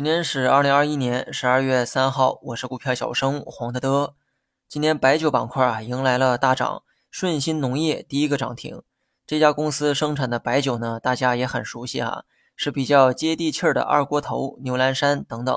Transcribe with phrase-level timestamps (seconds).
[0.00, 4.14] 今天是二零二一年十二月三号，我是股票小生黄德德。
[4.66, 8.80] 今天白酒板块啊迎来了大涨，顺鑫农业第一个涨停。
[9.26, 12.24] 这家公司生产的白酒呢，大家也很熟悉哈，
[12.56, 15.54] 是比较接地气儿的二锅头、牛栏山等等，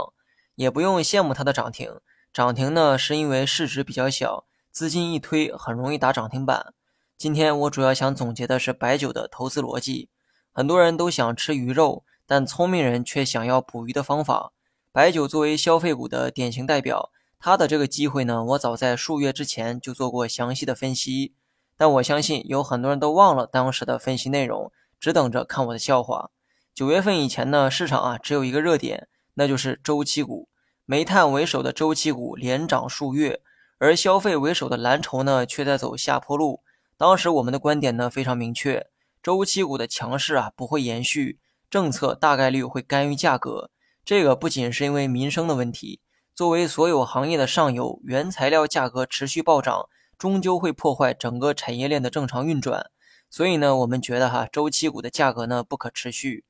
[0.56, 2.02] 也不用羡慕它的涨停。
[2.34, 6.74] 涨停呢是因为市值比较小，资金一推很容易打涨停板。
[7.18, 10.10] 今天我主要想总结的是白酒的投资逻辑。
[10.52, 12.04] 很多人都想吃鱼肉。
[12.26, 14.54] 但聪明人却想要捕鱼的方法。
[14.92, 21.34] 白酒作为消费股的典型代表，它的这个机会呢，我早在数月之前就做过详细的分析。
[21.76, 26.30] 但我相信有很多人都忘了当时的分析内容，只等着看我的笑话。
[26.74, 30.48] 九月份以前呢，市场啊只有一个热点，那就是周期股。
[30.86, 33.42] 煤炭为首的周期股连涨数月，
[33.80, 36.62] 而消费为首的蓝筹呢却在走下坡路。
[36.98, 38.88] 当时我们的观点呢非常明确，
[39.22, 41.40] 周期股的强势啊不会延续。
[41.74, 43.72] 政策大概率会干预价格，
[44.06, 46.02] 这个不仅是因为民生的问题，
[46.36, 52.92] 作为所有行业的上游，原材料价格持续暴涨，终究会破坏整个产业链的正常运转。
[53.28, 56.46] 所以呢，我们觉得哈，周期股的价格呢不可持续。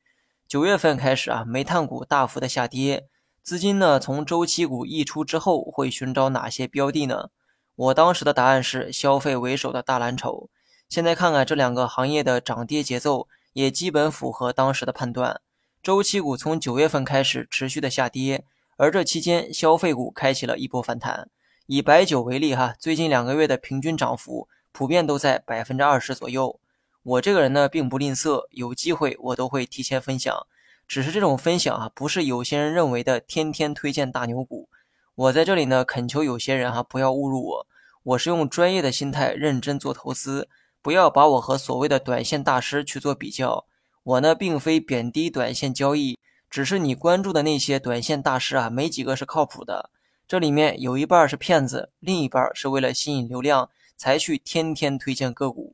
[0.45, 3.07] 九月份开始啊，煤炭股大幅的下跌，
[3.41, 7.29] 资金呢从周期股溢出之后，会寻找哪些标的呢？
[7.77, 10.49] 我当时的答案是消费为首的大蓝筹。
[10.89, 13.29] 现在看看这两个行业的涨跌节奏。
[13.53, 15.41] 也基本符合当时的判断。
[15.81, 18.45] 周期股从九月份开始持续的下跌，
[18.77, 21.29] 而这期间消费股开启了一波反弹。
[21.65, 26.59] 以白酒为例，哈，最近两个月的平均涨幅普遍都在百分之二十左右。
[27.03, 30.45] 我这个人呢，并不吝啬，有机会我都会提前分享。
[30.87, 34.69] 只是这种分享啊，不是有些人认为的天天推荐大牛股。
[35.15, 37.67] 我在这里呢，恳求有些人哈，不要侮辱我。
[38.03, 40.49] 我是用专业的心态认真做投资。
[40.83, 43.65] 不要把我和所谓的短线大师去做比较，
[44.03, 49.89] 我呢并非贬低短线交易，只是你关注的那些短线大师啊，没几个是靠谱的。
[50.27, 55.73] 这里面有一半是骗子，另一半是为了吸引流量才去天天推荐个股。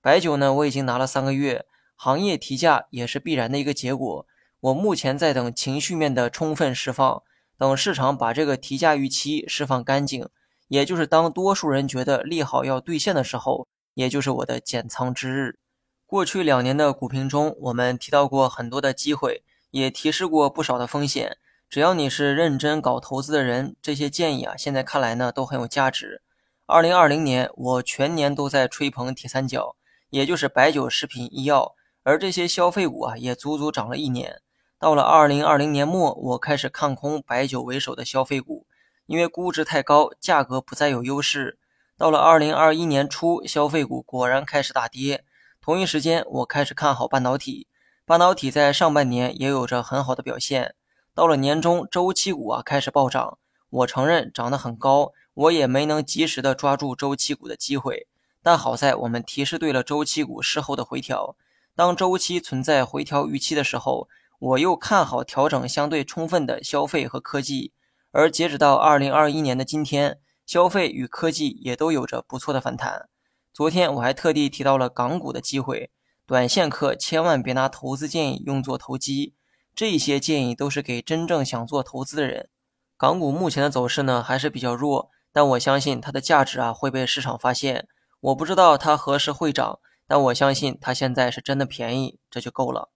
[0.00, 4.26] 白酒呢，我已经拿了三个月，行业提价也是必然的一个结果。
[4.58, 7.22] 我目前在等情绪面的充分释放，
[7.56, 10.28] 等市场把这个提价预期释放干净，
[10.66, 13.68] 也就是当多数人觉得利好要兑现的时候。
[13.98, 15.58] 也就是我的减仓之日。
[16.06, 19.42] 过去两年的股评中，我们提到过很多的机会，
[19.72, 21.36] 也提示过不少的风险。
[21.68, 26.22] 只要你是认真搞投资的人，这些建议啊，现在看来呢都很有价值。
[26.66, 29.74] 二零二零年，我全年都在吹捧铁三角，
[30.10, 34.40] 也就是白酒、食品、医药，而这些消费股啊，也足足涨了一年。
[34.78, 38.64] 到了二零二零年末，我开始看空白酒为首的消费股，
[39.06, 41.57] 因为估值太高，价格不再有优势。
[41.98, 45.24] 到了二零二一年初，消费股果然开始大跌。
[45.60, 47.66] 同一时间，我开始看好半导体，
[48.06, 50.76] 半导体在上半年也有着很好的表现。
[51.12, 53.38] 到了年中，周期股啊开始暴涨。
[53.70, 58.06] 我承认涨得很高，我也没能及时的抓住周期股的机会。
[58.44, 61.34] 但好在我们提示对了周期股事后的回调。
[61.74, 64.08] 当周期存在回调预期的时候，
[64.38, 67.72] 我又看好调整相对充分的消费和科技。
[68.12, 70.20] 而截止到二零二一年的今天。
[70.48, 73.10] 消费与科技也都有着不错的反弹。
[73.52, 75.90] 昨天我还特地提到了港股的机会，
[76.24, 79.34] 短线客千万别拿投资建议用作投机。
[79.74, 82.48] 这些建议都是给真正想做投资的人。
[82.96, 87.86] 港股目前的走势呢还是比较弱，但我相信它的价值啊会被市场发现。
[88.18, 92.88] 我不知道它何时会涨，但我相信它现在是真的便宜，这就够了。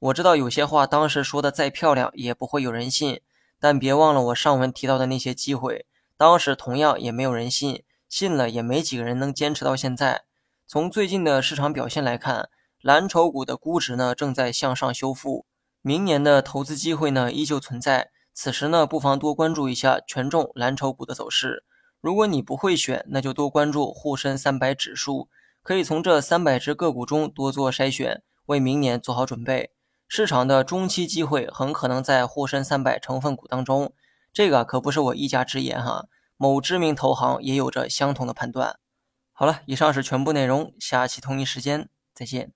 [0.00, 3.20] 我知道有些话当时说的再漂亮也不会有人信，
[3.60, 5.86] 但别忘了我上文提到的那些机会。
[6.18, 10.22] 当时同样也没有人信，信了也没几个人能坚持到现在。
[10.66, 12.48] 从最近的市场表现来看，
[12.80, 15.44] 蓝筹股的估值呢正在向上修复，
[15.82, 18.10] 明年的投资机会呢依旧存在。
[18.32, 21.64] 此时呢，不妨多关注一下权重蓝筹股的走势。
[22.00, 25.28] 如果你不会选，那就多关注沪深三百指数，
[25.62, 29.72] 可以从这三百只个股中多做筛选，为明年做好准备。
[30.08, 33.92] 市场的中期机会很可能在沪深三百成分股当中。
[34.36, 38.78] 这个可不是我一家之言哈，某知名投行也有着相同的判断。
[39.32, 42.52] 好了，以上是全部内容，下期同一时间再见。